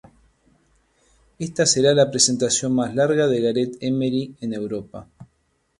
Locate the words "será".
1.67-1.93